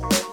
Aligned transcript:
Bye. 0.00 0.31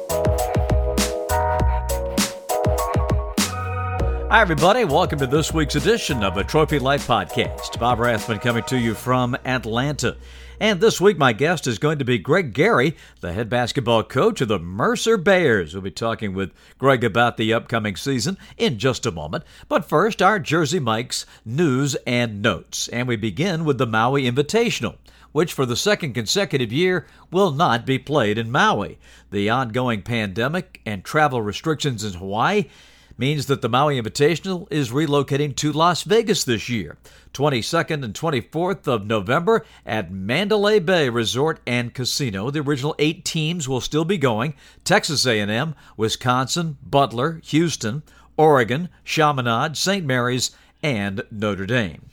Hi, 4.30 4.42
everybody. 4.42 4.86
Welcome 4.86 5.18
to 5.20 5.26
this 5.26 5.52
week's 5.52 5.74
edition 5.74 6.24
of 6.24 6.38
a 6.38 6.44
Trophy 6.44 6.78
Life 6.78 7.08
podcast. 7.08 7.80
Bob 7.80 7.98
Rathbun 7.98 8.38
coming 8.38 8.62
to 8.66 8.78
you 8.78 8.94
from 8.94 9.36
Atlanta. 9.44 10.18
And 10.60 10.80
this 10.80 11.02
week, 11.02 11.18
my 11.18 11.34
guest 11.34 11.66
is 11.66 11.80
going 11.80 11.98
to 11.98 12.06
be 12.06 12.20
Greg 12.20 12.54
Gary, 12.54 12.96
the 13.22 13.34
head 13.34 13.50
basketball 13.50 14.04
coach 14.04 14.40
of 14.40 14.48
the 14.48 14.60
Mercer 14.60 15.18
Bears. 15.18 15.74
We'll 15.74 15.82
be 15.82 15.90
talking 15.90 16.36
with 16.36 16.52
Greg 16.78 17.04
about 17.04 17.38
the 17.38 17.52
upcoming 17.56 17.96
season 17.96 18.38
in 18.56 18.78
just 18.78 19.08
a 19.08 19.12
moment. 19.12 19.46
But 19.68 19.90
first, 19.90 20.22
our 20.22 20.38
Jersey 20.38 20.80
Mike's 20.80 21.26
news 21.44 21.96
and 22.06 22.44
notes. 22.44 22.88
And 22.90 23.08
we 23.08 23.16
begin 23.16 23.66
with 23.66 23.80
the 23.80 23.88
Maui 23.88 24.30
Invitational 24.30 24.98
which 25.32 25.54
for 25.54 25.64
the 25.64 25.76
second 25.76 26.14
consecutive 26.14 26.72
year 26.72 27.06
will 27.32 27.52
not 27.52 27.86
be 27.86 28.00
played 28.00 28.36
in 28.36 28.52
Maui. 28.52 28.98
The 29.30 29.48
ongoing 29.48 30.02
pandemic 30.02 30.82
and 30.88 31.04
travel 31.04 31.40
restrictions 31.40 32.04
in 32.04 32.14
Hawaii 32.14 32.66
means 33.20 33.48
that 33.48 33.62
the 33.62 33.70
Maui 33.70 34.02
Invitational 34.02 34.66
is 34.72 34.92
relocating 34.92 35.54
to 35.58 35.74
Las 35.74 36.04
Vegas 36.04 36.46
this 36.46 36.70
year, 36.70 36.98
22nd 37.34 38.04
and 38.04 38.14
24th 38.14 38.88
of 38.88 39.06
November 39.06 39.66
at 39.86 40.10
Mandalay 40.10 40.80
Bay 40.80 41.10
Resort 41.10 41.60
and 41.68 41.94
Casino. 41.94 42.50
The 42.50 42.62
original 42.62 42.96
8 42.98 43.26
teams 43.26 43.68
will 43.68 43.82
still 43.82 44.06
be 44.06 44.18
going: 44.18 44.56
Texas 44.86 45.28
A&M, 45.28 45.76
Wisconsin, 45.98 46.78
Butler, 46.82 47.42
Houston, 47.44 48.04
Oregon, 48.38 48.88
Chaminade, 49.04 49.76
St. 49.76 50.06
Mary's, 50.06 50.52
and 50.82 51.22
Notre 51.30 51.66
Dame. 51.66 52.06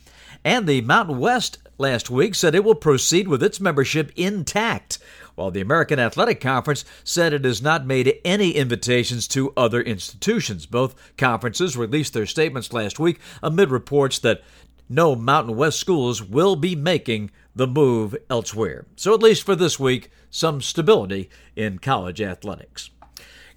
And 0.43 0.67
the 0.67 0.81
Mountain 0.81 1.19
West 1.19 1.57
last 1.77 2.09
week 2.09 2.35
said 2.35 2.55
it 2.55 2.63
will 2.63 2.75
proceed 2.75 3.27
with 3.27 3.43
its 3.43 3.59
membership 3.59 4.11
intact 4.15 4.99
while 5.35 5.51
the 5.51 5.61
American 5.61 5.99
Athletic 5.99 6.41
Conference 6.41 6.83
said 7.03 7.31
it 7.31 7.45
has 7.45 7.61
not 7.61 7.85
made 7.85 8.19
any 8.25 8.51
invitations 8.51 9.27
to 9.27 9.53
other 9.55 9.81
institutions. 9.81 10.65
Both 10.65 10.95
conferences 11.15 11.77
released 11.77 12.13
their 12.13 12.25
statements 12.25 12.73
last 12.73 12.97
week 12.97 13.19
amid 13.43 13.69
reports 13.69 14.17
that 14.19 14.41
no 14.89 15.15
Mountain 15.15 15.55
West 15.55 15.79
schools 15.79 16.23
will 16.23 16.55
be 16.55 16.75
making 16.75 17.29
the 17.55 17.67
move 17.67 18.15
elsewhere. 18.29 18.85
So, 18.95 19.13
at 19.13 19.21
least 19.21 19.43
for 19.43 19.55
this 19.55 19.79
week, 19.79 20.09
some 20.29 20.61
stability 20.61 21.29
in 21.55 21.79
college 21.79 22.21
athletics. 22.21 22.89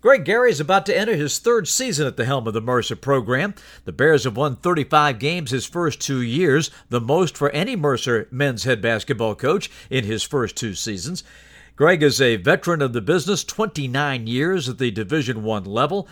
Greg 0.01 0.25
Gary 0.25 0.51
is 0.51 0.61
about 0.61 0.87
to 0.87 0.97
enter 0.97 1.15
his 1.15 1.39
third 1.39 1.69
season 1.69 2.07
at 2.07 2.17
the 2.17 2.25
helm 2.25 2.47
of 2.47 2.55
the 2.55 2.61
Mercer 2.63 2.97
program. 2.97 3.55
The 3.85 3.93
Bears 3.93 4.25
have 4.25 4.35
won 4.35 4.57
35 4.57 5.19
games 5.19 5.51
his 5.51 5.67
first 5.67 6.01
two 6.01 6.23
years, 6.23 6.71
the 6.89 7.03
most 7.03 7.37
for 7.37 7.51
any 7.51 7.77
Mercer 7.77 8.27
men's 8.31 8.65
head 8.65 8.81
basketball 8.81 9.35
coach 9.35 9.71
in 9.91 10.05
his 10.05 10.23
first 10.23 10.57
two 10.57 10.75
seasons. 10.75 11.23
Greg 11.77 12.03
is 12.03 12.19
a 12.19 12.37
veteran 12.37 12.81
of 12.81 12.95
the 12.95 13.03
business, 13.03 13.45
29 13.45 14.27
years 14.27 14.71
at 14.71 14.79
the 14.79 14.91
Division 14.91 15.43
One 15.43 15.65
level. 15.65 16.09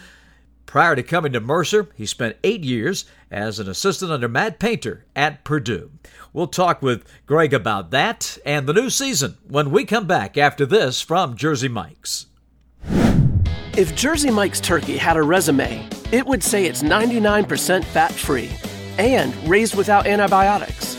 Prior 0.67 0.95
to 0.95 1.03
coming 1.03 1.33
to 1.33 1.41
Mercer, 1.41 1.89
he 1.95 2.05
spent 2.05 2.37
eight 2.45 2.65
years 2.65 3.07
as 3.31 3.59
an 3.59 3.71
assistant 3.71 4.13
under 4.13 4.29
Matt 4.29 4.59
Painter 4.59 5.07
at 5.17 5.45
Purdue. 5.45 5.93
We'll 6.35 6.47
talk 6.47 6.83
with 6.83 7.07
Greg 7.25 7.55
about 7.55 7.91
that 7.93 8.37
and 8.45 8.67
the 8.67 8.75
new 8.75 8.91
season 8.91 9.39
when 9.49 9.71
we 9.71 9.87
come 9.87 10.07
back 10.07 10.37
after 10.37 10.67
this 10.67 11.01
from 11.01 11.37
Jersey 11.37 11.69
Mike's. 11.69 12.27
If 13.79 13.95
Jersey 13.95 14.33
Mike's 14.33 14.59
turkey 14.59 14.97
had 14.97 15.17
a 15.17 15.23
resume, 15.23 15.89
it 16.11 16.27
would 16.27 16.43
say 16.43 16.65
it's 16.67 16.83
99% 16.83 17.85
fat 17.85 18.11
free 18.11 18.51
and 18.99 19.33
raised 19.49 19.77
without 19.77 20.05
antibiotics. 20.05 20.97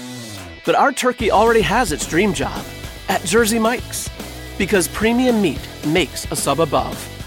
But 0.65 0.75
our 0.75 0.93
turkey 0.93 1.29
already 1.29 1.59
has 1.59 1.91
its 1.91 2.07
dream 2.07 2.33
job 2.33 2.65
at 3.09 3.21
Jersey 3.25 3.59
Mike's 3.59 4.09
because 4.57 4.87
premium 4.87 5.41
meat 5.41 5.59
makes 5.87 6.23
a 6.31 6.37
sub 6.37 6.61
above. 6.61 7.18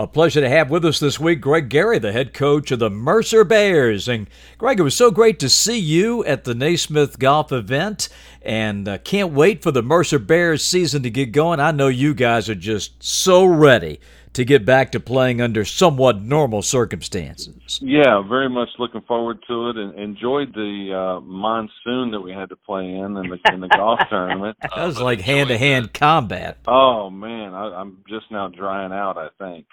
A 0.00 0.06
pleasure 0.06 0.40
to 0.40 0.48
have 0.48 0.70
with 0.70 0.82
us 0.86 0.98
this 0.98 1.20
week 1.20 1.42
Greg 1.42 1.68
Gary, 1.68 1.98
the 1.98 2.10
head 2.10 2.32
coach 2.32 2.70
of 2.70 2.78
the 2.78 2.88
Mercer 2.88 3.44
Bears. 3.44 4.08
And 4.08 4.30
Greg, 4.56 4.80
it 4.80 4.82
was 4.82 4.94
so 4.94 5.10
great 5.10 5.38
to 5.40 5.50
see 5.50 5.78
you 5.78 6.24
at 6.24 6.44
the 6.44 6.54
Naismith 6.54 7.18
Golf 7.18 7.52
event, 7.52 8.08
and 8.40 8.88
uh, 8.88 8.96
can't 8.96 9.34
wait 9.34 9.62
for 9.62 9.70
the 9.70 9.82
Mercer 9.82 10.18
Bears 10.18 10.64
season 10.64 11.02
to 11.02 11.10
get 11.10 11.32
going. 11.32 11.60
I 11.60 11.72
know 11.72 11.88
you 11.88 12.14
guys 12.14 12.48
are 12.48 12.54
just 12.54 13.02
so 13.02 13.44
ready 13.44 14.00
to 14.32 14.42
get 14.46 14.64
back 14.64 14.92
to 14.92 15.00
playing 15.00 15.42
under 15.42 15.66
somewhat 15.66 16.22
normal 16.22 16.62
circumstances. 16.62 17.78
Yeah, 17.82 18.22
very 18.26 18.48
much 18.48 18.70
looking 18.78 19.02
forward 19.02 19.44
to 19.48 19.68
it, 19.68 19.76
and 19.76 19.98
enjoyed 19.98 20.54
the 20.54 20.94
uh, 20.94 21.20
monsoon 21.20 22.12
that 22.12 22.22
we 22.22 22.32
had 22.32 22.48
to 22.48 22.56
play 22.56 22.86
in 22.86 23.18
in 23.18 23.28
the, 23.28 23.38
in 23.52 23.60
the 23.60 23.68
golf 23.68 24.00
tournament. 24.08 24.56
That 24.62 24.86
was 24.86 24.98
like 24.98 25.20
hand 25.20 25.50
to 25.50 25.58
hand 25.58 25.92
combat. 25.92 26.56
Oh 26.66 27.10
man, 27.10 27.52
I, 27.52 27.66
I'm 27.74 27.98
just 28.08 28.30
now 28.30 28.48
drying 28.48 28.92
out. 28.92 29.18
I 29.18 29.28
think, 29.38 29.66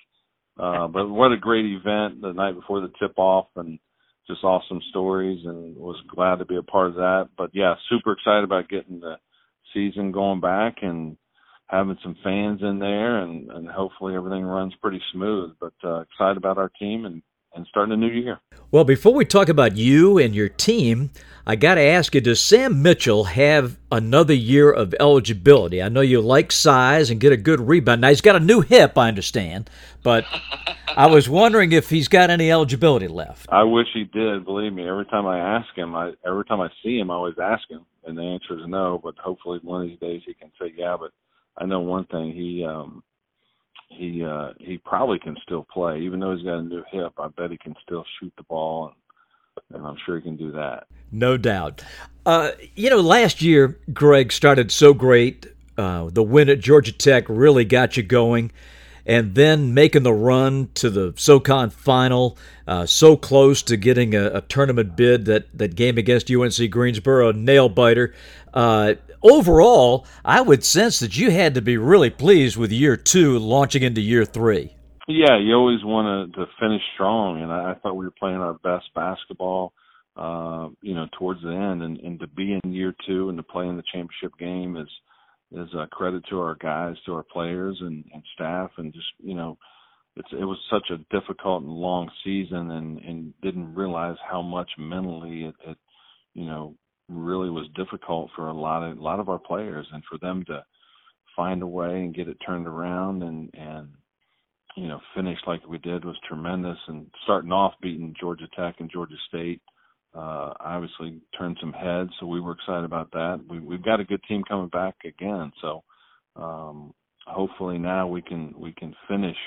uh, 0.59 0.88
but 0.88 1.07
what 1.07 1.31
a 1.31 1.38
great 1.38 1.66
event 1.66 2.22
the 2.22 2.34
night 2.34 2.56
before 2.56 2.81
the 2.81 2.91
tip 3.00 3.18
off, 3.18 3.47
and 3.56 3.79
just 4.28 4.44
awesome 4.44 4.81
stories, 4.90 5.40
and 5.45 5.75
was 5.75 6.01
glad 6.13 6.40
to 6.40 6.45
be 6.45 6.57
a 6.57 6.63
part 6.63 6.88
of 6.90 6.95
that. 6.95 7.29
But 7.38 7.51
yeah, 7.53 7.75
super 7.90 8.13
excited 8.13 8.44
about 8.44 8.69
getting 8.69 9.00
the 9.00 9.16
season 9.73 10.12
going 10.12 10.41
back 10.41 10.78
and 10.81 11.17
having 11.67 11.97
some 12.01 12.16
fans 12.23 12.62
in 12.62 12.79
there, 12.79 13.19
and, 13.19 13.50
and 13.51 13.67
hopefully 13.67 14.16
everything 14.16 14.44
runs 14.44 14.73
pretty 14.81 15.01
smooth. 15.13 15.51
But 15.59 15.73
uh, 15.84 16.01
excited 16.01 16.38
about 16.38 16.57
our 16.57 16.72
team 16.79 17.06
and, 17.06 17.22
and 17.57 17.68
starting 17.68 17.94
a 17.94 17.97
new 17.97 18.12
year. 18.12 18.40
Well, 18.72 18.84
before 18.84 19.13
we 19.13 19.25
talk 19.25 19.50
about 19.50 19.75
you 19.75 20.18
and 20.18 20.35
your 20.35 20.50
team, 20.50 21.12
I 21.45 21.56
got 21.56 21.75
to 21.75 21.81
ask 21.81 22.13
you: 22.13 22.22
Does 22.22 22.41
Sam 22.41 22.81
Mitchell 22.81 23.25
have 23.25 23.78
another 23.91 24.34
year 24.34 24.72
of 24.72 24.94
eligibility? 25.00 25.81
I 25.81 25.90
know 25.90 26.01
you 26.01 26.22
like 26.22 26.51
size 26.51 27.09
and 27.09 27.19
get 27.19 27.31
a 27.31 27.38
good 27.38 27.62
rebound. 27.62 28.01
Now 28.01 28.09
he's 28.09 28.22
got 28.22 28.35
a 28.35 28.40
new 28.40 28.62
hip, 28.62 28.97
I 28.97 29.07
understand, 29.07 29.69
but 30.03 30.25
I 30.97 31.07
was 31.07 31.29
wondering 31.29 31.72
if 31.72 31.90
he's 31.90 32.07
got 32.07 32.29
any 32.29 32.51
eligibility 32.51 33.07
left. 33.07 33.47
I 33.50 33.63
wish 33.63 33.88
he 33.94 34.03
did. 34.03 34.46
Believe 34.46 34.73
me, 34.73 34.88
every 34.88 35.06
time 35.06 35.25
I 35.25 35.40
ask 35.40 35.67
him, 35.75 35.96
I 35.96 36.13
every 36.25 36.46
time 36.46 36.62
I 36.62 36.69
see 36.84 36.97
him, 36.97 37.12
I 37.12 37.16
always 37.16 37.40
ask 37.41 37.69
him, 37.69 37.85
and 38.06 38.17
the 38.17 38.23
answer 38.23 38.59
is 38.59 38.66
no. 38.67 39.00
But 39.01 39.17
hopefully, 39.17 39.59
one 39.63 39.84
of 39.84 39.90
these 39.90 40.00
days 40.00 40.22
he 40.25 40.34
can 40.34 40.51
say 40.59 40.73
yeah. 40.75 40.97
But 41.00 41.12
I 41.57 41.66
know 41.66 41.79
one 41.79 42.06
thing 42.06 42.34
he 42.34 42.66
um 42.66 43.03
he 43.87 44.23
uh 44.23 44.49
he 44.59 44.77
probably 44.77 45.19
can 45.19 45.35
still 45.43 45.65
play. 45.71 46.01
Even 46.01 46.19
though 46.19 46.35
he's 46.35 46.45
got 46.45 46.59
a 46.59 46.63
new 46.63 46.83
hip 46.91 47.13
I 47.17 47.27
bet 47.29 47.51
he 47.51 47.57
can 47.57 47.75
still 47.83 48.05
shoot 48.19 48.33
the 48.37 48.43
ball 48.43 48.93
and, 49.67 49.77
and 49.77 49.87
I'm 49.87 49.97
sure 50.05 50.17
he 50.17 50.21
can 50.21 50.37
do 50.37 50.51
that. 50.53 50.87
No 51.11 51.37
doubt. 51.37 51.83
Uh 52.25 52.51
you 52.75 52.89
know 52.89 53.01
last 53.01 53.41
year 53.41 53.79
Greg 53.93 54.31
started 54.31 54.71
so 54.71 54.93
great 54.93 55.47
uh 55.77 56.09
the 56.11 56.23
win 56.23 56.49
at 56.49 56.59
Georgia 56.59 56.91
Tech 56.91 57.25
really 57.27 57.65
got 57.65 57.97
you 57.97 58.03
going 58.03 58.51
and 59.07 59.35
then 59.35 59.73
making 59.73 60.03
the 60.03 60.13
run 60.13 60.69
to 60.75 60.89
the 60.89 61.13
SoCon 61.15 61.69
final, 61.69 62.37
uh, 62.67 62.85
so 62.85 63.15
close 63.15 63.63
to 63.63 63.77
getting 63.77 64.13
a, 64.13 64.25
a, 64.25 64.41
tournament 64.41 64.97
bid 64.97 65.23
that, 65.25 65.57
that 65.57 65.75
game 65.75 65.97
against 65.97 66.29
UNC 66.29 66.69
Greensboro, 66.69 67.31
nail 67.31 67.69
biter. 67.69 68.13
Uh, 68.53 68.95
overall, 69.22 70.05
I 70.23 70.41
would 70.41 70.63
sense 70.63 71.00
that 71.00 71.17
you 71.17 71.31
had 71.31 71.55
to 71.55 71.61
be 71.61 71.78
really 71.78 72.09
pleased 72.09 72.57
with 72.57 72.72
year 72.72 72.97
two 72.97 73.39
launching 73.39 73.83
into 73.83 74.01
year 74.01 74.25
three. 74.25 74.73
Yeah, 75.07 75.38
you 75.39 75.53
always 75.55 75.83
want 75.83 76.33
to, 76.33 76.39
to 76.39 76.51
finish 76.59 76.81
strong, 76.94 77.41
and 77.41 77.51
I, 77.51 77.72
I 77.72 77.75
thought 77.75 77.95
we 77.95 78.05
were 78.05 78.11
playing 78.11 78.38
our 78.38 78.55
best 78.55 78.85
basketball, 78.94 79.72
uh, 80.17 80.67
you 80.81 80.94
know, 80.94 81.07
towards 81.17 81.41
the 81.41 81.53
end, 81.53 81.81
and, 81.81 81.97
and 82.00 82.19
to 82.19 82.28
be 82.28 82.59
in 82.61 82.73
year 82.73 82.94
two 83.07 83.29
and 83.29 83.38
to 83.38 83.44
play 83.44 83.67
in 83.67 83.78
the 83.78 83.83
championship 83.94 84.38
game 84.38 84.75
is 84.75 84.89
is 85.53 85.73
a 85.75 85.88
credit 85.88 86.23
to 86.29 86.41
our 86.41 86.55
guys, 86.55 86.95
to 87.05 87.13
our 87.13 87.23
players 87.23 87.78
and, 87.79 88.03
and 88.13 88.22
staff, 88.35 88.69
and 88.78 88.94
just 88.94 89.07
you 89.23 89.34
know, 89.34 89.57
it's 90.17 90.28
it 90.34 90.44
was 90.44 90.57
such 90.69 90.89
a 90.91 90.97
difficult 91.17 91.63
and 91.63 91.72
long 91.72 92.09
season, 92.25 92.72
and 92.72 92.99
and 92.99 93.34
didn't 93.41 93.75
realize 93.75 94.17
how 94.29 94.41
much 94.41 94.69
mentally 94.78 95.45
it, 95.45 95.55
it 95.66 95.78
you 96.34 96.45
know 96.45 96.75
really 97.09 97.50
was 97.50 97.68
difficult 97.75 98.29
for 98.35 98.50
a 98.50 98.53
lot 98.53 98.84
of 98.84 98.97
a 98.97 99.01
lot 99.01 99.19
of 99.19 99.29
our 99.29 99.40
players, 99.40 99.88
and 99.91 100.03
for 100.09 100.18
them 100.19 100.44
to 100.45 100.63
find 101.35 101.62
a 101.62 101.68
way 101.68 102.01
and 102.01 102.16
get 102.16 102.28
it 102.28 102.38
turned 102.45 102.68
around 102.68 103.23
and 103.23 103.50
and 103.53 103.90
you 104.76 104.87
know 104.87 104.99
finish 105.16 105.37
like 105.46 105.66
we 105.67 105.78
did 105.79 106.05
was 106.05 106.17
tremendous. 106.28 106.78
And 106.87 107.08
starting 107.23 107.52
off 107.52 107.73
beating 107.81 108.16
Georgia 108.20 108.47
Tech 108.55 108.76
and 108.79 108.91
Georgia 108.91 109.16
State 109.28 109.61
uh, 110.16 110.53
obviously 110.59 111.22
turned 111.37 111.58
some 111.59 111.73
heads, 111.73 112.09
so 112.20 112.26
we 112.26 112.41
were 112.41 112.53
excited 112.53 112.85
about 112.85 113.11
that. 113.11 113.40
We, 113.47 113.59
we've 113.59 113.84
got 113.84 113.99
a 113.99 114.05
good 114.05 114.22
team 114.28 114.43
coming 114.47 114.70
back 114.70 114.96
again, 115.05 115.52
so 115.61 115.84
um, 116.35 116.93
hopefully 117.28 117.78
now 117.78 118.08
we 118.08 118.22
can 118.22 118.53
we 118.58 118.73
can 118.73 118.96
finish 119.08 119.37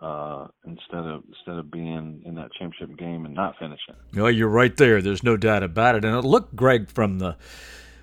uh, 0.00 0.46
instead 0.66 1.04
of 1.04 1.22
instead 1.28 1.58
of 1.58 1.70
being 1.70 2.22
in 2.24 2.34
that 2.34 2.50
championship 2.58 2.96
game 2.98 3.24
and 3.24 3.34
not 3.34 3.54
finishing. 3.58 3.94
Well, 4.14 4.30
you're 4.30 4.48
right 4.48 4.76
there. 4.76 5.00
There's 5.00 5.22
no 5.22 5.36
doubt 5.36 5.62
about 5.62 5.94
it. 5.94 6.04
And 6.04 6.14
it 6.14 6.24
looked, 6.24 6.54
Greg, 6.54 6.90
from 6.90 7.18
the 7.18 7.36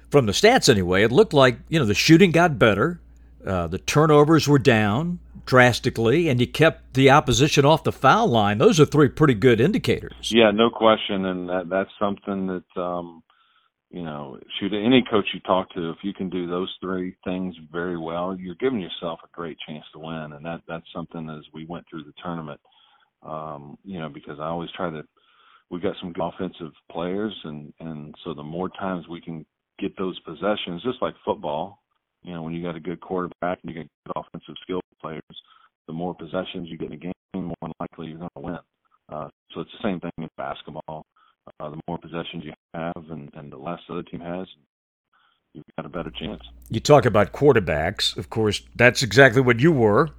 from 0.09 0.25
the 0.25 0.31
stats 0.31 0.69
anyway, 0.69 1.03
it 1.03 1.11
looked 1.11 1.33
like 1.33 1.57
you 1.69 1.79
know 1.79 1.85
the 1.85 1.93
shooting 1.93 2.31
got 2.31 2.57
better, 2.57 2.99
uh, 3.45 3.67
the 3.67 3.79
turnovers 3.79 4.47
were 4.47 4.59
down 4.59 5.19
drastically, 5.45 6.29
and 6.29 6.39
you 6.39 6.47
kept 6.47 6.93
the 6.93 7.11
opposition 7.11 7.65
off 7.65 7.83
the 7.83 7.91
foul 7.91 8.27
line. 8.27 8.57
Those 8.57 8.79
are 8.79 8.85
three 8.85 9.09
pretty 9.09 9.33
good 9.33 9.59
indicators. 9.59 10.31
Yeah, 10.31 10.51
no 10.51 10.69
question, 10.69 11.25
and 11.25 11.49
that 11.49 11.69
that's 11.69 11.91
something 11.99 12.47
that. 12.47 12.81
Um, 12.81 13.23
you 13.93 14.01
know, 14.01 14.39
shoot 14.59 14.73
any 14.73 15.03
coach 15.09 15.27
you 15.35 15.39
talk 15.41 15.71
to, 15.75 15.91
if 15.91 15.97
you 16.01 16.13
can 16.13 16.27
do 16.27 16.47
those 16.47 16.75
three 16.81 17.15
things 17.23 17.55
very 17.71 17.95
well, 17.95 18.35
you're 18.35 18.55
giving 18.55 18.81
yourself 18.81 19.19
a 19.23 19.27
great 19.31 19.55
chance 19.67 19.85
to 19.93 19.99
win. 19.99 20.33
And 20.33 20.43
that 20.43 20.61
that's 20.67 20.85
something 20.93 21.29
as 21.29 21.45
we 21.53 21.65
went 21.65 21.85
through 21.87 22.03
the 22.03 22.13
tournament, 22.21 22.59
um, 23.21 23.77
you 23.85 23.99
know, 23.99 24.09
because 24.09 24.39
I 24.39 24.47
always 24.47 24.71
try 24.75 24.89
to 24.89 25.03
we 25.69 25.79
got 25.79 25.95
some 26.01 26.11
offensive 26.19 26.71
players 26.91 27.33
and 27.43 27.71
and 27.79 28.15
so 28.23 28.33
the 28.33 28.41
more 28.41 28.67
times 28.69 29.07
we 29.07 29.21
can 29.21 29.45
get 29.79 29.95
those 29.95 30.19
possessions, 30.21 30.81
just 30.83 31.01
like 31.01 31.13
football, 31.23 31.83
you 32.23 32.33
know, 32.33 32.41
when 32.41 32.53
you 32.53 32.63
got 32.63 32.75
a 32.75 32.79
good 32.79 32.99
quarterback 32.99 33.59
and 33.61 33.75
you 33.75 33.75
get 33.75 33.87
good 34.07 34.13
offensive 34.15 34.55
skill 34.63 34.81
players, 35.01 35.21
the 35.85 35.93
more 35.93 36.15
possessions 36.15 36.67
you 36.67 36.79
get 36.79 36.87
in 36.87 36.93
a 36.93 36.97
game, 36.97 37.13
more 37.35 37.71
likely 37.79 38.07
you're 38.07 38.17
going 38.17 38.29
to 38.37 38.41
win. 38.41 38.59
Uh, 39.11 39.27
so 39.53 39.61
it's 39.61 39.71
the 39.79 39.87
same 39.87 39.99
thing 39.99 40.11
in 40.17 40.29
basketball. 40.35 41.05
Uh, 41.59 41.69
the 41.69 41.79
more 41.87 41.97
possessions 41.97 42.43
you 42.43 42.53
have 42.73 42.93
and, 43.09 43.29
and 43.33 43.51
the 43.51 43.57
less 43.57 43.79
the 43.87 43.93
other 43.93 44.03
team 44.03 44.21
has, 44.21 44.47
you've 45.53 45.65
got 45.77 45.85
a 45.85 45.89
better 45.89 46.11
chance. 46.11 46.41
You 46.69 46.79
talk 46.79 47.05
about 47.05 47.33
quarterbacks. 47.33 48.15
Of 48.17 48.29
course, 48.29 48.61
that's 48.75 49.03
exactly 49.03 49.41
what 49.41 49.59
you 49.59 49.71
were 49.71 50.09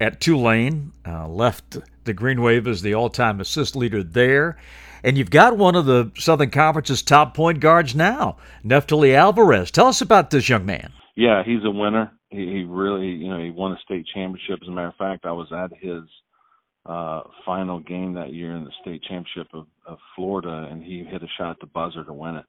at 0.00 0.20
Tulane. 0.20 0.92
Uh, 1.06 1.28
left 1.28 1.78
the 2.04 2.12
Green 2.12 2.42
Wave 2.42 2.66
as 2.66 2.82
the 2.82 2.94
all-time 2.94 3.40
assist 3.40 3.76
leader 3.76 4.02
there. 4.02 4.56
And 5.04 5.16
you've 5.16 5.30
got 5.30 5.56
one 5.56 5.76
of 5.76 5.86
the 5.86 6.10
Southern 6.16 6.50
Conference's 6.50 7.02
top 7.02 7.34
point 7.34 7.60
guards 7.60 7.94
now, 7.94 8.36
Neftali 8.64 9.14
Alvarez. 9.14 9.70
Tell 9.70 9.86
us 9.86 10.00
about 10.00 10.30
this 10.30 10.48
young 10.48 10.66
man. 10.66 10.92
Yeah, 11.16 11.42
he's 11.44 11.64
a 11.64 11.70
winner. 11.70 12.12
He, 12.30 12.38
he 12.38 12.64
really, 12.64 13.08
you 13.08 13.28
know, 13.28 13.38
he 13.42 13.50
won 13.50 13.72
a 13.72 13.78
state 13.84 14.06
championship. 14.12 14.60
As 14.62 14.68
a 14.68 14.70
matter 14.70 14.88
of 14.88 14.96
fact, 14.96 15.24
I 15.24 15.32
was 15.32 15.48
at 15.52 15.70
his 15.78 16.02
uh, 16.88 17.22
final 17.44 17.80
game 17.80 18.14
that 18.14 18.32
year 18.32 18.56
in 18.56 18.64
the 18.64 18.70
state 18.80 19.02
championship 19.02 19.46
of, 19.52 19.66
of 19.86 19.98
Florida, 20.16 20.68
and 20.70 20.82
he 20.82 21.04
hit 21.04 21.22
a 21.22 21.28
shot 21.36 21.50
at 21.50 21.60
the 21.60 21.66
buzzer 21.66 22.02
to 22.02 22.12
win 22.12 22.36
it. 22.36 22.46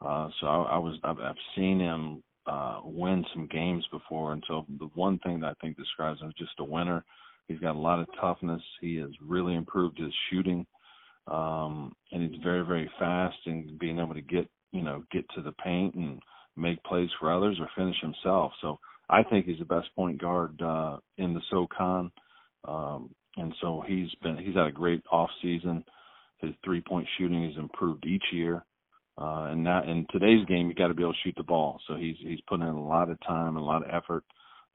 Uh, 0.00 0.28
so 0.40 0.46
I, 0.46 0.62
I 0.62 0.78
was, 0.78 0.98
I've, 1.04 1.18
I've 1.18 1.34
seen 1.54 1.78
him 1.78 2.22
uh, 2.46 2.80
win 2.84 3.24
some 3.34 3.46
games 3.48 3.84
before, 3.92 4.32
and 4.32 4.42
so 4.48 4.64
the 4.78 4.88
one 4.94 5.18
thing 5.18 5.40
that 5.40 5.48
I 5.48 5.54
think 5.60 5.76
describes 5.76 6.20
him 6.20 6.28
as 6.28 6.34
just 6.34 6.58
a 6.58 6.64
winner. 6.64 7.04
He's 7.48 7.60
got 7.60 7.76
a 7.76 7.78
lot 7.78 8.00
of 8.00 8.06
toughness. 8.20 8.62
He 8.80 8.96
has 8.96 9.10
really 9.20 9.54
improved 9.54 9.98
his 9.98 10.12
shooting, 10.30 10.66
um, 11.26 11.92
and 12.10 12.22
he's 12.22 12.42
very, 12.42 12.64
very 12.64 12.90
fast 12.98 13.36
and 13.46 13.78
being 13.78 13.98
able 13.98 14.14
to 14.14 14.22
get, 14.22 14.48
you 14.72 14.82
know, 14.82 15.04
get 15.12 15.24
to 15.34 15.42
the 15.42 15.52
paint 15.52 15.94
and 15.96 16.20
make 16.56 16.82
plays 16.84 17.10
for 17.20 17.32
others 17.32 17.58
or 17.60 17.68
finish 17.76 17.96
himself. 18.00 18.52
So 18.62 18.78
I 19.10 19.22
think 19.22 19.44
he's 19.44 19.58
the 19.58 19.64
best 19.66 19.88
point 19.94 20.20
guard 20.20 20.60
uh, 20.62 20.96
in 21.18 21.34
the 21.34 21.42
SoCon. 21.50 22.10
Um, 22.66 23.10
and 23.36 23.54
so 23.60 23.82
he's 23.86 24.08
been 24.22 24.36
he's 24.36 24.54
had 24.54 24.66
a 24.66 24.72
great 24.72 25.02
off 25.10 25.30
season. 25.40 25.84
His 26.38 26.52
three 26.64 26.80
point 26.80 27.06
shooting 27.18 27.44
has 27.44 27.56
improved 27.56 28.04
each 28.06 28.24
year. 28.32 28.64
Uh, 29.18 29.48
and 29.50 29.62
now 29.62 29.82
in 29.84 30.06
today's 30.10 30.44
game, 30.46 30.68
you 30.68 30.74
got 30.74 30.88
to 30.88 30.94
be 30.94 31.02
able 31.02 31.12
to 31.12 31.18
shoot 31.22 31.34
the 31.36 31.42
ball. 31.42 31.80
So 31.86 31.96
he's 31.96 32.16
he's 32.20 32.40
putting 32.48 32.66
in 32.66 32.74
a 32.74 32.86
lot 32.86 33.10
of 33.10 33.18
time 33.26 33.48
and 33.48 33.58
a 33.58 33.60
lot 33.60 33.82
of 33.82 33.90
effort, 33.92 34.24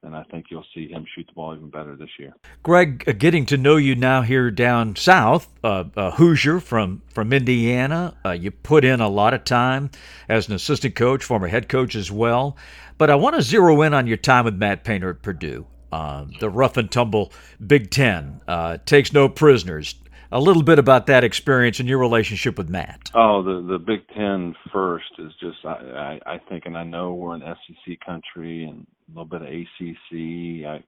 and 0.03 0.15
I 0.15 0.23
think 0.23 0.45
you'll 0.49 0.65
see 0.75 0.87
him 0.87 1.05
shoot 1.15 1.25
the 1.27 1.33
ball 1.33 1.55
even 1.55 1.69
better 1.69 1.95
this 1.95 2.09
year. 2.19 2.33
Greg, 2.61 3.03
uh, 3.07 3.13
getting 3.13 3.45
to 3.47 3.57
know 3.57 3.77
you 3.77 3.95
now 3.95 4.21
here 4.21 4.51
down 4.51 4.95
south, 4.95 5.51
uh, 5.63 5.85
uh, 5.95 6.11
Hoosier 6.11 6.59
from 6.59 7.01
from 7.07 7.33
Indiana. 7.33 8.15
Uh, 8.23 8.31
you 8.31 8.51
put 8.51 8.85
in 8.85 9.01
a 9.01 9.09
lot 9.09 9.33
of 9.33 9.43
time 9.43 9.89
as 10.29 10.47
an 10.47 10.53
assistant 10.53 10.95
coach, 10.95 11.23
former 11.23 11.47
head 11.47 11.67
coach 11.67 11.95
as 11.95 12.11
well. 12.11 12.57
But 12.97 13.09
I 13.09 13.15
want 13.15 13.35
to 13.35 13.41
zero 13.41 13.81
in 13.81 13.93
on 13.93 14.07
your 14.07 14.17
time 14.17 14.45
with 14.45 14.55
Matt 14.55 14.83
Painter 14.83 15.09
at 15.11 15.21
Purdue. 15.21 15.65
Uh, 15.91 16.25
the 16.39 16.49
rough 16.49 16.77
and 16.77 16.91
tumble 16.91 17.31
Big 17.65 17.89
Ten 17.89 18.41
uh, 18.47 18.77
takes 18.85 19.13
no 19.13 19.29
prisoners. 19.29 19.95
A 20.29 20.41
little 20.41 20.63
bit 20.63 20.77
about 20.77 21.07
that 21.07 21.23
experience 21.23 21.79
and 21.79 21.87
your 21.87 21.99
relationship 21.99 22.57
with 22.57 22.69
Matt. 22.69 23.11
Oh, 23.15 23.41
the 23.41 23.65
the 23.65 23.79
Big 23.79 24.05
Ten 24.09 24.53
first 24.73 25.05
is 25.19 25.31
just 25.39 25.57
I, 25.63 26.19
I 26.25 26.33
I 26.33 26.37
think, 26.49 26.65
and 26.65 26.77
I 26.77 26.83
know 26.83 27.13
we're 27.13 27.35
an 27.35 27.43
SEC 27.43 27.97
country 28.05 28.65
and 28.65 28.85
a 29.07 29.11
little 29.11 29.25
bit 29.25 29.41
of 29.41 29.47
ACC. 29.47 30.65
I 30.67 30.83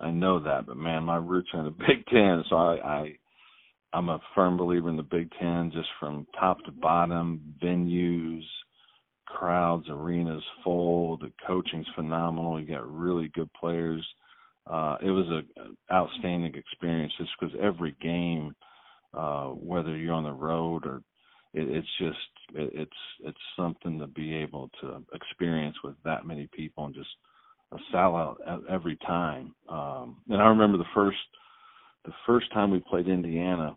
I 0.00 0.10
know 0.10 0.40
that, 0.40 0.66
but 0.66 0.76
man, 0.76 1.04
my 1.04 1.16
roots 1.16 1.48
are 1.54 1.60
in 1.60 1.66
the 1.66 1.70
Big 1.86 2.04
Ten, 2.06 2.42
so 2.50 2.56
I, 2.56 2.74
I 2.82 3.12
I'm 3.92 4.08
a 4.08 4.20
firm 4.34 4.56
believer 4.56 4.88
in 4.88 4.96
the 4.96 5.02
Big 5.02 5.30
Ten, 5.40 5.70
just 5.72 5.88
from 6.00 6.26
top 6.38 6.58
to 6.64 6.72
bottom, 6.72 7.54
venues, 7.62 8.42
crowds, 9.26 9.86
arenas 9.88 10.42
full. 10.64 11.18
The 11.18 11.32
coaching's 11.46 11.86
phenomenal. 11.94 12.60
You 12.60 12.66
got 12.66 12.90
really 12.90 13.28
good 13.34 13.52
players. 13.52 14.06
Uh, 14.66 14.96
it 15.02 15.10
was 15.10 15.26
an 15.28 15.76
outstanding 15.92 16.54
experience 16.54 17.12
just 17.18 17.30
because 17.38 17.54
every 17.62 17.94
game, 18.00 18.54
uh, 19.14 19.48
whether 19.48 19.96
you're 19.96 20.14
on 20.14 20.24
the 20.24 20.32
road 20.32 20.86
or 20.86 21.02
it, 21.54 21.68
it's 21.68 21.88
just 21.98 22.18
it, 22.54 22.70
it's 22.74 22.90
it's 23.24 23.38
something 23.56 23.98
to 23.98 24.06
be 24.06 24.34
able 24.34 24.70
to 24.80 25.02
experience 25.14 25.76
with 25.84 25.94
that 26.04 26.26
many 26.26 26.48
people 26.52 26.86
and 26.86 26.94
just 26.94 27.08
a 27.72 27.76
sellout 27.94 28.36
every 28.70 28.96
time. 29.06 29.54
Um, 29.68 30.18
and 30.28 30.40
I 30.40 30.46
remember 30.46 30.78
the 30.78 30.84
first 30.94 31.18
the 32.04 32.12
first 32.26 32.52
time 32.52 32.70
we 32.70 32.80
played 32.80 33.08
Indiana, 33.08 33.76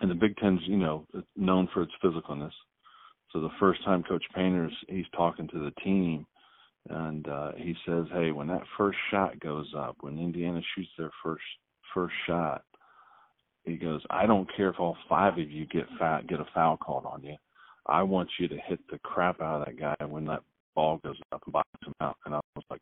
and 0.00 0.10
the 0.10 0.14
Big 0.14 0.36
Ten's 0.36 0.60
you 0.64 0.76
know 0.76 1.06
known 1.36 1.68
for 1.72 1.82
its 1.82 1.92
physicalness. 2.04 2.52
So 3.32 3.40
the 3.40 3.50
first 3.58 3.82
time 3.84 4.02
Coach 4.02 4.24
Painters 4.34 4.72
he's 4.88 5.06
talking 5.16 5.48
to 5.48 5.58
the 5.58 5.72
team, 5.82 6.26
and 6.88 7.26
uh, 7.28 7.52
he 7.56 7.74
says, 7.86 8.06
"Hey, 8.12 8.30
when 8.32 8.48
that 8.48 8.62
first 8.76 8.98
shot 9.10 9.38
goes 9.40 9.72
up, 9.76 9.96
when 10.00 10.18
Indiana 10.18 10.60
shoots 10.74 10.90
their 10.98 11.10
first 11.22 11.42
first 11.94 12.14
shot, 12.26 12.64
he 13.64 13.76
goes, 13.76 14.02
I 14.10 14.26
don't 14.26 14.48
care 14.56 14.70
if 14.70 14.80
all 14.80 14.96
five 15.08 15.34
of 15.34 15.50
you 15.50 15.66
get 15.66 15.86
foul, 15.98 16.22
get 16.22 16.40
a 16.40 16.46
foul 16.54 16.76
called 16.76 17.06
on 17.06 17.22
you. 17.22 17.36
I 17.86 18.02
want 18.02 18.28
you 18.38 18.48
to 18.48 18.56
hit 18.56 18.80
the 18.90 18.98
crap 18.98 19.40
out 19.40 19.60
of 19.60 19.66
that 19.66 19.78
guy 19.78 20.04
when 20.06 20.24
that 20.26 20.42
ball 20.74 20.98
goes 21.04 21.18
up 21.32 21.42
and 21.46 21.52
box 21.52 21.68
him 21.84 21.94
out." 22.00 22.16
And 22.26 22.34
I 22.34 22.40
was 22.56 22.64
like, 22.70 22.80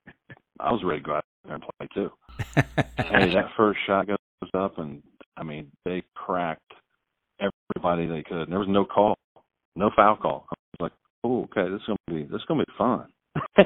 I 0.58 0.73
was 0.73 0.82
ready 0.85 1.00
to 1.00 1.06
go 1.06 1.14
out 1.17 1.25
there 1.44 1.55
and 1.55 1.64
play 1.79 1.88
too. 1.94 2.11
hey, 2.97 3.32
that 3.35 3.50
first 3.56 3.79
shot 3.87 4.08
goes 4.08 4.17
up, 4.55 4.79
and 4.79 5.02
I 5.37 5.43
mean, 5.43 5.70
they 5.85 6.02
cracked 6.14 6.73
everybody 7.41 8.06
they 8.06 8.23
could. 8.23 8.43
And 8.43 8.52
there 8.52 8.58
was 8.58 8.69
no 8.69 8.85
call 8.85 9.17
no 9.76 9.90
foul 9.94 10.17
call. 10.17 10.46
I 10.50 10.55
was 10.55 10.81
like, 10.81 10.93
oh, 11.25 11.43
okay, 11.44 11.70
this 11.70 11.81
is 11.81 11.87
gonna 11.87 12.19
be 12.19 12.25
this 12.25 12.40
is 12.40 12.46
gonna 12.46 12.64
be 12.64 12.72
fun. 12.76 13.06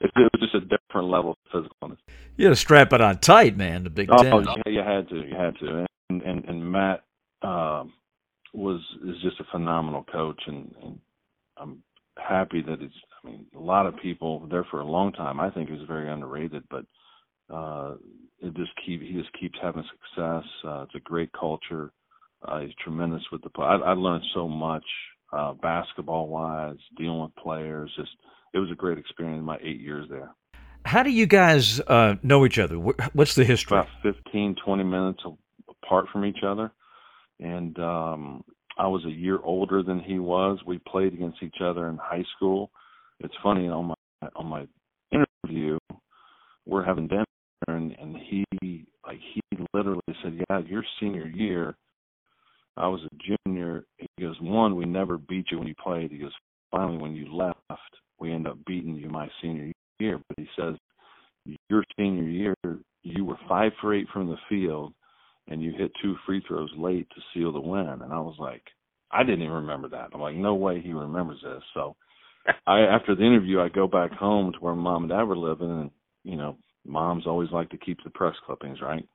it, 0.00 0.12
was 0.14 0.40
just 0.40 0.54
a 0.54 0.60
different 0.60 1.08
level 1.08 1.32
of 1.32 1.36
physicalness. 1.52 1.98
You 2.36 2.46
had 2.46 2.52
to 2.52 2.56
strap 2.56 2.92
it 2.92 3.00
on 3.00 3.18
tight, 3.18 3.56
man. 3.56 3.84
The 3.84 3.90
Big 3.90 4.08
oh, 4.10 4.22
Ten. 4.22 4.32
Oh, 4.32 4.40
yeah, 4.40 4.72
you 4.72 4.80
had 4.80 5.08
to, 5.08 5.16
you 5.16 5.36
had 5.36 5.56
to, 5.60 5.86
and 6.10 6.22
and, 6.22 6.44
and 6.44 6.72
Matt 6.72 7.04
um, 7.42 7.92
was 8.52 8.80
is 9.06 9.16
just 9.22 9.40
a 9.40 9.44
phenomenal 9.50 10.04
coach, 10.10 10.40
and, 10.46 10.74
and 10.82 10.98
I'm 11.56 11.82
happy 12.16 12.62
that 12.62 12.82
it's. 12.82 12.94
I 13.22 13.28
mean, 13.28 13.46
a 13.56 13.60
lot 13.60 13.86
of 13.86 13.96
people 14.02 14.48
there 14.50 14.66
for 14.68 14.80
a 14.80 14.86
long 14.86 15.12
time. 15.12 15.38
I 15.38 15.50
think 15.50 15.68
he 15.68 15.76
was 15.76 15.86
very 15.86 16.10
underrated, 16.10 16.64
but 16.68 16.84
uh, 17.52 17.94
it 18.40 18.54
just 18.56 18.72
keep 18.84 19.00
he 19.00 19.12
just 19.12 19.32
keeps 19.38 19.58
having 19.62 19.84
success. 19.84 20.44
Uh, 20.64 20.82
it's 20.82 20.94
a 20.96 21.00
great 21.00 21.30
culture. 21.32 21.92
Uh, 22.44 22.60
he's 22.60 22.74
tremendous 22.82 23.22
with 23.30 23.42
the 23.42 23.50
play. 23.50 23.66
I, 23.66 23.76
I 23.76 23.92
learned 23.92 24.24
so 24.34 24.48
much 24.48 24.84
uh, 25.32 25.54
basketball 25.54 26.28
wise, 26.28 26.76
dealing 26.96 27.22
with 27.22 27.34
players. 27.36 27.90
Just 27.96 28.10
it 28.52 28.58
was 28.58 28.70
a 28.70 28.74
great 28.74 28.98
experience 28.98 29.38
in 29.38 29.44
my 29.44 29.58
eight 29.62 29.80
years 29.80 30.06
there. 30.10 30.30
How 30.84 31.02
do 31.02 31.10
you 31.10 31.26
guys 31.26 31.80
uh, 31.80 32.16
know 32.22 32.44
each 32.44 32.58
other? 32.58 32.76
What's 32.76 33.36
the 33.36 33.44
history? 33.44 33.78
About 33.78 33.88
15, 34.02 34.56
20 34.64 34.84
minutes 34.84 35.20
apart 35.68 36.06
from 36.12 36.24
each 36.24 36.42
other, 36.44 36.72
and 37.38 37.78
um, 37.78 38.44
I 38.76 38.88
was 38.88 39.04
a 39.04 39.10
year 39.10 39.38
older 39.44 39.82
than 39.82 40.00
he 40.00 40.18
was. 40.18 40.58
We 40.66 40.78
played 40.78 41.12
against 41.12 41.42
each 41.42 41.60
other 41.62 41.88
in 41.88 41.98
high 41.98 42.24
school. 42.36 42.70
It's 43.20 43.34
funny 43.42 43.68
on 43.68 43.86
my 43.86 43.94
on 44.34 44.46
my 44.46 44.66
interview, 45.12 45.78
we're 46.66 46.84
having 46.84 47.08
dinner, 47.08 47.24
and, 47.68 47.92
and 47.98 48.16
he 48.16 48.44
like 49.06 49.18
he 49.34 49.40
literally 49.74 50.00
said, 50.22 50.38
"Yeah, 50.50 50.58
your 50.60 50.84
senior 51.00 51.26
year." 51.26 51.76
I 52.76 52.88
was 52.88 53.00
a 53.04 53.36
junior. 53.46 53.84
He 53.98 54.06
goes, 54.20 54.36
one, 54.40 54.76
we 54.76 54.84
never 54.84 55.18
beat 55.18 55.46
you 55.50 55.58
when 55.58 55.68
you 55.68 55.74
played. 55.82 56.10
He 56.10 56.18
goes, 56.18 56.32
finally, 56.70 56.98
when 56.98 57.14
you 57.14 57.34
left, 57.34 57.58
we 58.18 58.32
end 58.32 58.46
up 58.46 58.58
beating 58.66 58.94
you 58.96 59.08
my 59.08 59.28
senior 59.42 59.72
year. 60.00 60.20
But 60.28 60.38
he 60.38 60.48
says, 60.58 60.76
your 61.68 61.84
senior 61.98 62.24
year, 62.24 62.54
you 63.02 63.24
were 63.24 63.38
five 63.48 63.72
for 63.80 63.94
eight 63.94 64.06
from 64.12 64.28
the 64.28 64.36
field, 64.48 64.94
and 65.48 65.62
you 65.62 65.72
hit 65.76 65.92
two 66.02 66.16
free 66.26 66.42
throws 66.46 66.70
late 66.76 67.08
to 67.10 67.20
seal 67.34 67.52
the 67.52 67.60
win. 67.60 68.00
And 68.02 68.12
I 68.12 68.20
was 68.20 68.36
like, 68.38 68.62
I 69.10 69.22
didn't 69.24 69.42
even 69.42 69.54
remember 69.54 69.88
that. 69.90 70.10
I'm 70.14 70.20
like, 70.20 70.36
no 70.36 70.54
way 70.54 70.80
he 70.80 70.92
remembers 70.92 71.40
this. 71.42 71.62
So, 71.74 71.96
I 72.66 72.80
after 72.80 73.14
the 73.14 73.24
interview, 73.24 73.60
I 73.60 73.68
go 73.68 73.86
back 73.86 74.12
home 74.12 74.52
to 74.52 74.58
where 74.58 74.74
mom 74.74 75.04
and 75.04 75.10
dad 75.10 75.24
were 75.24 75.36
living, 75.36 75.70
and 75.70 75.90
you 76.24 76.36
know, 76.36 76.56
moms 76.86 77.26
always 77.26 77.50
like 77.52 77.70
to 77.70 77.76
keep 77.78 77.98
the 78.04 78.10
press 78.10 78.34
clippings, 78.46 78.80
right? 78.80 79.06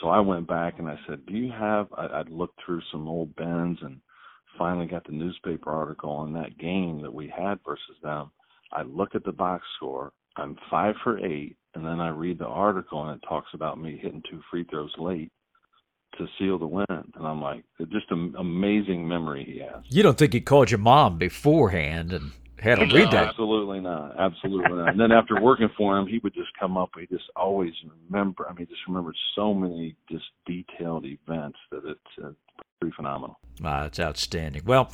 So 0.00 0.08
I 0.08 0.20
went 0.20 0.48
back 0.48 0.78
and 0.78 0.88
I 0.88 0.98
said, 1.06 1.26
"Do 1.26 1.34
you 1.34 1.52
have?" 1.52 1.88
I, 1.96 2.20
I'd 2.20 2.30
looked 2.30 2.60
through 2.64 2.82
some 2.90 3.08
old 3.08 3.34
bins 3.36 3.78
and 3.82 4.00
finally 4.58 4.86
got 4.86 5.04
the 5.06 5.12
newspaper 5.12 5.70
article 5.70 6.10
on 6.10 6.32
that 6.34 6.58
game 6.58 7.02
that 7.02 7.12
we 7.12 7.28
had 7.28 7.58
versus 7.64 7.96
them. 8.02 8.30
I 8.72 8.82
look 8.82 9.14
at 9.14 9.24
the 9.24 9.32
box 9.32 9.64
score. 9.76 10.12
I'm 10.36 10.56
five 10.70 10.94
for 11.04 11.18
eight, 11.24 11.56
and 11.74 11.84
then 11.84 12.00
I 12.00 12.08
read 12.08 12.38
the 12.38 12.46
article 12.46 13.06
and 13.06 13.16
it 13.16 13.26
talks 13.28 13.50
about 13.54 13.80
me 13.80 13.98
hitting 14.02 14.22
two 14.30 14.40
free 14.50 14.64
throws 14.64 14.92
late 14.98 15.30
to 16.18 16.26
seal 16.38 16.58
the 16.58 16.66
win. 16.66 16.86
And 16.88 17.26
I'm 17.26 17.40
like, 17.40 17.64
just 17.90 18.10
an 18.10 18.34
amazing 18.38 19.06
memory 19.06 19.44
he 19.44 19.60
has. 19.60 19.82
You 19.88 20.02
don't 20.02 20.18
think 20.18 20.32
he 20.32 20.40
called 20.40 20.70
your 20.70 20.78
mom 20.78 21.18
beforehand 21.18 22.12
and 22.12 22.32
had 22.62 22.78
a 22.78 22.86
read 22.86 23.10
that? 23.10 23.28
Absolutely 23.28 23.80
not. 23.80 24.18
Absolutely 24.18 24.76
not. 24.76 24.90
And 24.90 25.00
then 25.00 25.12
after 25.12 25.40
working 25.40 25.68
for 25.76 25.98
him, 25.98 26.06
he 26.06 26.18
would 26.18 26.34
just 26.34 26.50
come 26.58 26.76
up. 26.76 26.90
He 26.98 27.06
just 27.06 27.30
always 27.36 27.72
remember. 28.08 28.46
I 28.48 28.52
mean, 28.52 28.66
just 28.68 28.86
remembered 28.86 29.16
so 29.34 29.52
many 29.52 29.96
just 30.10 30.24
detailed 30.46 31.04
events 31.04 31.58
that 31.70 31.82
it's 31.84 32.24
uh, 32.24 32.30
pretty 32.80 32.94
phenomenal. 32.96 33.38
Ah, 33.64 33.84
it's 33.84 34.00
outstanding. 34.00 34.62
Well, 34.64 34.90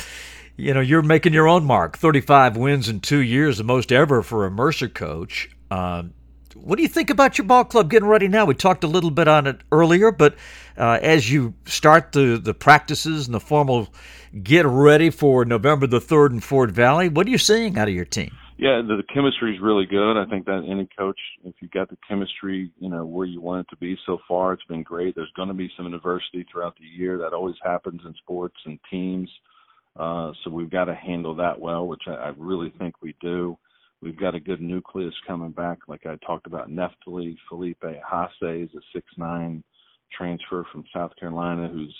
you 0.56 0.74
know, 0.74 0.80
you're 0.80 1.02
making 1.02 1.32
your 1.32 1.48
own 1.48 1.64
mark. 1.64 1.98
35 1.98 2.56
wins 2.56 2.88
in 2.88 3.00
two 3.00 3.20
years, 3.20 3.58
the 3.58 3.64
most 3.64 3.92
ever 3.92 4.22
for 4.22 4.46
a 4.46 4.50
Mercer 4.50 4.88
coach. 4.88 5.50
Um, 5.70 6.14
what 6.62 6.76
do 6.76 6.82
you 6.82 6.88
think 6.88 7.10
about 7.10 7.38
your 7.38 7.46
ball 7.46 7.64
club 7.64 7.90
getting 7.90 8.08
ready 8.08 8.28
now? 8.28 8.44
We 8.44 8.54
talked 8.54 8.84
a 8.84 8.88
little 8.88 9.10
bit 9.10 9.28
on 9.28 9.46
it 9.46 9.60
earlier, 9.72 10.12
but 10.12 10.34
uh, 10.76 10.98
as 11.02 11.30
you 11.30 11.54
start 11.66 12.12
the, 12.12 12.40
the 12.42 12.54
practices 12.54 13.26
and 13.26 13.34
the 13.34 13.40
formal 13.40 13.88
get 14.42 14.66
ready 14.66 15.10
for 15.10 15.44
November 15.44 15.86
the 15.86 16.00
3rd 16.00 16.30
in 16.30 16.40
Fort 16.40 16.70
Valley, 16.70 17.08
what 17.08 17.26
are 17.26 17.30
you 17.30 17.38
seeing 17.38 17.78
out 17.78 17.88
of 17.88 17.94
your 17.94 18.04
team? 18.04 18.36
Yeah, 18.58 18.82
the, 18.82 18.96
the 18.96 19.14
chemistry 19.14 19.54
is 19.54 19.62
really 19.62 19.86
good. 19.86 20.20
I 20.20 20.26
think 20.28 20.46
that 20.46 20.66
any 20.68 20.88
coach, 20.98 21.18
if 21.44 21.54
you've 21.60 21.70
got 21.70 21.88
the 21.90 21.98
chemistry, 22.08 22.72
you 22.80 22.88
know, 22.88 23.04
where 23.04 23.26
you 23.26 23.40
want 23.40 23.66
it 23.66 23.70
to 23.70 23.76
be 23.76 23.96
so 24.04 24.18
far, 24.26 24.52
it's 24.52 24.64
been 24.64 24.82
great. 24.82 25.14
There's 25.14 25.32
going 25.36 25.48
to 25.48 25.54
be 25.54 25.70
some 25.76 25.86
adversity 25.86 26.44
throughout 26.50 26.74
the 26.76 26.84
year. 26.84 27.18
That 27.18 27.32
always 27.32 27.54
happens 27.62 28.00
in 28.04 28.14
sports 28.14 28.56
and 28.66 28.80
teams. 28.90 29.30
Uh, 29.96 30.32
so 30.42 30.50
we've 30.50 30.70
got 30.70 30.86
to 30.86 30.94
handle 30.94 31.36
that 31.36 31.60
well, 31.60 31.86
which 31.86 32.02
I, 32.08 32.14
I 32.14 32.32
really 32.36 32.72
think 32.78 32.96
we 33.00 33.14
do. 33.20 33.56
We've 34.00 34.18
got 34.18 34.34
a 34.34 34.40
good 34.40 34.60
nucleus 34.60 35.14
coming 35.26 35.50
back, 35.50 35.78
like 35.88 36.06
I 36.06 36.16
talked 36.24 36.46
about. 36.46 36.70
Neftali, 36.70 37.36
Felipe 37.48 37.82
Haase 37.82 38.64
is 38.64 38.70
a 38.74 38.80
six 38.94 39.06
nine 39.16 39.64
transfer 40.16 40.64
from 40.72 40.84
South 40.94 41.10
Carolina 41.18 41.68
who's 41.68 41.94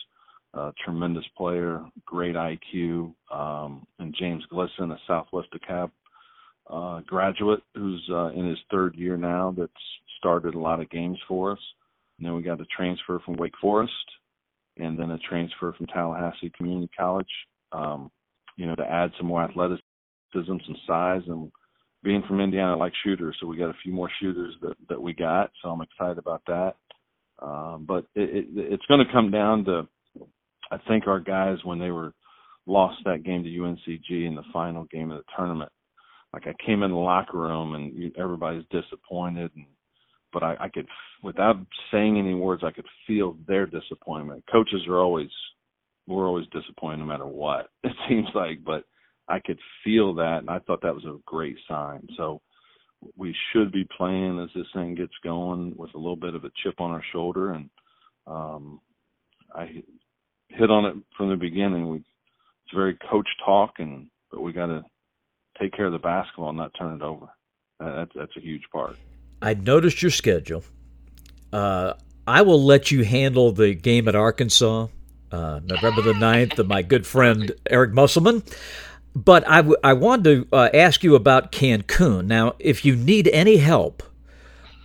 a 0.55 0.73
tremendous 0.85 1.25
player, 1.37 1.85
great 2.07 2.37
IQ, 2.37 3.13
um, 3.33 3.87
and 3.99 4.15
James 4.19 4.45
Glisson, 4.51 4.93
a 4.93 4.99
Southwest 5.07 5.49
DeKalb 5.53 5.91
uh, 6.71 7.01
graduate 7.01 7.63
who's 7.75 8.07
uh, 8.13 8.29
in 8.29 8.49
his 8.49 8.59
third 8.71 8.95
year 8.95 9.17
now 9.17 9.55
that's 9.57 9.73
started 10.19 10.55
a 10.55 10.59
lot 10.59 10.81
of 10.81 10.91
games 10.91 11.19
for 11.27 11.53
us. 11.53 11.59
And 12.19 12.27
then 12.27 12.35
we 12.35 12.43
got 12.43 12.61
a 12.61 12.67
transfer 12.67 13.21
from 13.25 13.37
Wake 13.37 13.57
Forest 13.61 13.93
and 14.77 14.99
then 14.99 15.11
a 15.11 15.19
transfer 15.19 15.73
from 15.73 15.87
Tallahassee 15.87 16.53
Community 16.57 16.91
College, 16.97 17.27
um, 17.73 18.11
you 18.57 18.67
know, 18.67 18.75
to 18.77 18.85
add 18.85 19.11
some 19.17 19.27
more 19.27 19.43
athleticism, 19.43 19.81
some 20.35 20.77
size, 20.87 21.23
and 21.27 21.51
being 22.03 22.23
from 22.29 22.41
Indiana, 22.41 22.73
I 22.73 22.77
like 22.77 22.93
shooters, 23.05 23.37
so 23.41 23.47
we 23.47 23.57
got 23.57 23.71
a 23.71 23.79
few 23.83 23.93
more 23.93 24.11
shooters 24.21 24.55
that 24.63 24.75
that 24.89 25.01
we 25.01 25.13
got. 25.13 25.51
So 25.63 25.71
I'm 25.71 25.83
excited 25.83 26.19
about 26.19 26.43
that. 26.47 26.75
Um, 27.41 27.85
but 27.87 28.05
it, 28.15 28.31
it, 28.31 28.47
it's 28.55 28.87
going 28.87 29.05
to 29.05 29.13
come 29.13 29.31
down 29.31 29.65
to, 29.67 29.87
I 30.73 30.79
think 30.89 31.07
our 31.07 31.21
guys 31.21 31.59
when 31.65 31.79
they 31.79 31.91
were 31.91 32.13
lost 32.67 32.99
that 33.05 33.25
game 33.25 33.45
to 33.45 33.49
UNCG 33.49 34.27
in 34.27 34.35
the 34.35 34.43
final 34.53 34.85
game 34.85 35.11
of 35.11 35.19
the 35.19 35.25
tournament, 35.37 35.71
like 36.33 36.47
I 36.47 36.55
came 36.65 36.83
in 36.83 36.91
the 36.91 36.97
locker 36.97 37.39
room 37.39 37.75
and 37.75 38.13
everybody's 38.17 38.65
disappointed, 38.71 39.51
and 39.55 39.67
but 40.33 40.43
I, 40.43 40.57
I 40.61 40.69
could, 40.69 40.87
without 41.23 41.57
saying 41.91 42.19
any 42.19 42.35
words, 42.35 42.63
I 42.65 42.71
could 42.71 42.85
feel 43.07 43.37
their 43.47 43.67
disappointment. 43.67 44.45
Coaches 44.51 44.83
are 44.89 44.99
always, 44.99 45.31
we're 46.07 46.27
always 46.27 46.47
disappointed 46.53 46.99
no 46.99 47.07
matter 47.07 47.27
what 47.27 47.71
it 47.85 47.93
seems 48.09 48.29
like, 48.35 48.63
but 48.65 48.85
I 49.29 49.41
could 49.41 49.59
feel 49.85 50.15
that, 50.15 50.39
and 50.39 50.51
I 50.51 50.59
thought 50.61 50.83
that 50.83 50.95
was 50.95 51.05
a 51.05 51.19
great 51.27 51.57
sign. 51.69 52.07
So 52.17 52.41
we 53.17 53.35
should 53.53 53.71
be 53.73 53.87
playing 53.97 54.41
as 54.41 54.49
this 54.55 54.67
thing 54.75 54.95
gets 54.95 55.13
going 55.23 55.75
with 55.77 55.95
a 55.95 55.99
little 55.99 56.17
bit 56.17 56.35
of 56.35 56.45
a 56.45 56.51
chip 56.63 56.81
on 56.81 56.91
our 56.91 57.03
shoulder, 57.13 57.53
and 57.53 57.71
um, 58.27 58.81
I 59.55 59.83
hit 60.49 60.71
on 60.71 60.87
it 60.87 60.95
from 61.17 61.29
the 61.31 61.37
beginning. 61.37 61.89
We, 61.89 61.99
it's 61.99 62.75
very 62.75 62.97
coach 63.11 63.29
talk, 63.45 63.75
and 63.79 64.09
but 64.31 64.41
we 64.41 64.53
got 64.53 64.67
to 64.67 64.85
take 65.61 65.73
care 65.73 65.87
of 65.87 65.93
the 65.93 65.99
basketball 65.99 66.51
and 66.51 66.59
not 66.59 66.73
turn 66.79 66.95
it 66.95 67.03
over. 67.03 67.29
That's 67.81 68.13
that's 68.15 68.37
a 68.37 68.41
huge 68.41 68.65
part. 68.73 68.97
I 69.41 69.55
noticed 69.55 70.03
your 70.03 70.11
schedule. 70.11 70.65
Uh, 71.53 71.95
I 72.27 72.43
will 72.43 72.63
let 72.63 72.91
you 72.91 73.05
handle 73.05 73.53
the 73.53 73.75
game 73.75 74.09
at 74.09 74.15
Arkansas, 74.15 74.89
uh, 75.33 75.61
November 75.65 76.03
the 76.03 76.13
9th, 76.13 76.59
of 76.59 76.67
my 76.67 76.83
good 76.83 77.07
friend 77.07 77.53
Eric 77.71 77.93
Musselman. 77.93 78.43
But 79.25 79.49
I, 79.49 79.57
w- 79.57 79.77
I 79.83 79.95
wanted 79.95 80.49
to 80.51 80.57
uh, 80.57 80.69
ask 80.73 81.03
you 81.03 81.17
about 81.17 81.51
Cancun. 81.51 82.27
Now, 82.27 82.55
if 82.61 82.85
you 82.85 82.95
need 82.95 83.29
any 83.33 83.57
help 83.57 84.03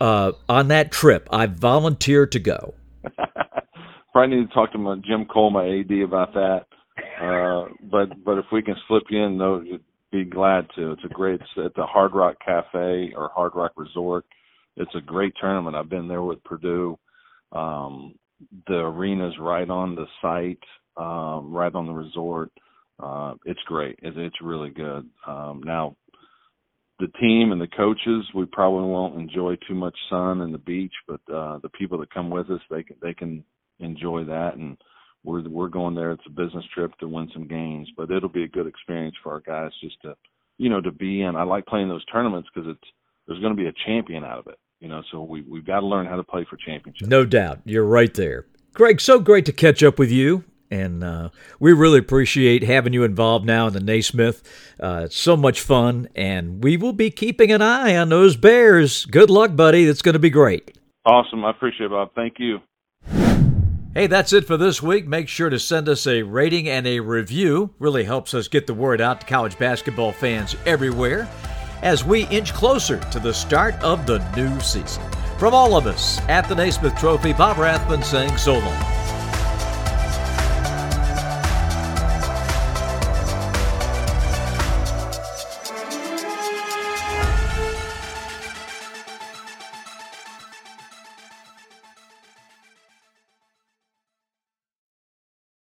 uh, 0.02 0.32
on 0.50 0.70
that 0.70 0.92
trip, 0.92 1.28
I 1.32 1.46
volunteer 1.46 2.26
to 2.26 2.40
go. 2.40 2.74
Probably 4.12 4.38
need 4.38 4.48
to 4.48 4.54
talk 4.54 4.72
to 4.72 4.80
my 4.80 4.96
Jim 5.06 5.26
Cole, 5.26 5.52
my 5.52 5.68
AD, 5.68 5.92
about 6.04 6.34
that. 6.34 6.66
Uh, 7.22 7.74
but 7.92 8.24
but 8.24 8.40
if 8.40 8.46
we 8.52 8.64
can 8.64 8.76
slip 8.88 9.04
you 9.10 9.24
in, 9.24 9.38
though, 9.38 9.64
be 10.12 10.24
glad 10.24 10.68
to. 10.76 10.92
It's 10.94 11.04
a 11.06 11.14
great. 11.14 11.42
It's 11.42 11.66
at 11.66 11.76
the 11.76 11.86
Hard 11.86 12.14
Rock 12.14 12.38
Cafe 12.44 13.14
or 13.16 13.30
Hard 13.36 13.54
Rock 13.56 13.74
Resort. 13.76 14.26
It's 14.78 14.94
a 14.96 15.02
great 15.02 15.34
tournament. 15.40 15.76
I've 15.76 15.90
been 15.90 16.08
there 16.08 16.24
with 16.24 16.44
Purdue. 16.44 16.98
Um, 17.52 18.16
the 18.68 18.76
arena's 18.76 19.36
right 19.40 19.70
on 19.70 19.96
the 19.96 20.06
site, 20.22 20.64
um, 20.98 21.54
right 21.54 21.74
on 21.74 21.86
the 21.86 21.94
resort. 21.94 22.52
Uh, 23.02 23.34
it's 23.46 23.62
great. 23.66 24.00
It, 24.02 24.18
it's 24.18 24.42
really 24.42 24.70
good. 24.70 25.10
Um, 25.28 25.62
now, 25.64 25.96
the 27.00 27.08
team 27.20 27.52
and 27.52 27.60
the 27.60 27.68
coaches, 27.68 28.26
we 28.36 28.46
probably 28.46 28.88
won't 28.88 29.20
enjoy 29.20 29.58
too 29.68 29.76
much 29.76 29.96
sun 30.10 30.42
and 30.42 30.54
the 30.54 30.60
beach, 30.60 30.94
but 31.08 31.22
uh, 31.34 31.60
the 31.60 31.70
people 31.70 31.98
that 32.00 32.14
come 32.14 32.30
with 32.30 32.50
us, 32.50 32.62
they 32.70 32.84
can 32.84 32.96
they 33.02 33.14
can 33.14 33.44
enjoy 33.80 34.24
that 34.26 34.56
and 34.56 34.78
we're 35.24 35.48
we're 35.50 35.70
going 35.70 35.96
there. 35.96 36.12
It's 36.12 36.24
a 36.28 36.30
business 36.30 36.66
trip 36.74 36.98
to 37.00 37.08
win 37.08 37.30
some 37.34 37.48
games, 37.48 37.90
but 37.96 38.12
it'll 38.12 38.30
be 38.30 38.44
a 38.44 38.48
good 38.48 38.68
experience 38.68 39.16
for 39.24 39.32
our 39.32 39.40
guys 39.40 39.72
just 39.82 40.02
to, 40.04 40.16
you 40.58 40.70
know, 40.70 40.82
to 40.82 40.92
be 40.92 41.22
in. 41.22 41.36
I 41.36 41.44
like 41.44 41.66
playing 41.66 41.90
those 41.90 42.06
tournaments 42.06 42.50
because 42.54 42.70
it's 42.70 42.92
there's 43.28 43.40
going 43.40 43.56
to 43.56 43.62
be 43.62 43.68
a 43.68 43.74
champion 43.86 44.24
out 44.24 44.40
of 44.40 44.48
it, 44.48 44.60
you 44.80 44.90
know. 44.90 45.02
So 45.12 45.24
we 45.24 45.42
we've 45.42 45.66
got 45.66 45.80
to 45.80 45.86
learn 45.86 46.06
how 46.06 46.18
to 46.18 46.24
play 46.24 46.46
for 46.50 46.58
championships. 46.58 47.10
No 47.10 47.26
doubt, 47.26 47.62
you're 47.66 47.86
right 47.86 48.14
there, 48.14 48.46
Greg. 48.74 49.00
So 49.00 49.20
great 49.20 49.46
to 49.46 49.54
catch 49.54 49.82
up 49.82 49.98
with 49.98 50.12
you. 50.12 50.44
And 50.74 51.04
uh, 51.04 51.30
we 51.60 51.72
really 51.72 52.00
appreciate 52.00 52.64
having 52.64 52.94
you 52.94 53.04
involved 53.04 53.46
now 53.46 53.68
in 53.68 53.74
the 53.74 53.80
Naismith. 53.80 54.42
Uh, 54.80 55.04
it's 55.06 55.16
so 55.16 55.38
much 55.38 55.62
fun, 55.62 56.10
and 56.16 56.64
we 56.64 56.78
will 56.78 56.94
be 56.94 57.12
keeping 57.12 57.52
an 57.52 57.62
eye 57.62 57.96
on 57.96 58.10
those 58.10 58.36
Bears. 58.36 59.06
Good 59.06 59.30
luck, 59.30 59.56
buddy. 59.56 59.86
It's 59.86 60.02
going 60.02 60.14
to 60.14 60.20
be 60.20 60.32
great. 60.32 60.76
Awesome. 61.06 61.46
I 61.46 61.52
appreciate 61.52 61.88
it, 61.88 61.92
Bob. 61.92 62.10
Thank 62.16 62.40
you. 62.40 62.60
Hey, 63.94 64.08
that's 64.08 64.34
it 64.34 64.48
for 64.48 64.58
this 64.58 64.82
week. 64.82 65.06
Make 65.06 65.28
sure 65.28 65.52
to 65.52 65.60
send 65.60 65.88
us 65.88 66.08
a 66.08 66.24
rating 66.24 66.68
and 66.68 66.88
a 66.88 67.02
review. 67.02 67.76
Really 67.78 68.04
helps 68.04 68.34
us 68.34 68.48
get 68.48 68.66
the 68.66 68.74
word 68.74 69.00
out 69.00 69.22
to 69.22 69.28
college 69.28 69.60
basketball 69.60 70.12
fans 70.12 70.56
everywhere 70.66 71.30
as 71.84 72.04
we 72.04 72.26
inch 72.30 72.52
closer 72.52 73.00
to 73.12 73.20
the 73.20 73.34
start 73.34 73.76
of 73.84 74.08
the 74.08 74.18
new 74.36 74.60
season. 74.60 75.04
From 75.38 75.54
all 75.54 75.78
of 75.78 75.86
us 75.86 76.20
at 76.22 76.50
the 76.50 76.56
Naismith 76.56 76.98
Trophy, 76.98 77.34
Bob 77.34 77.60
Rathbun 77.60 78.02
saying 78.02 78.38
so 78.38 78.58
long. 78.58 79.03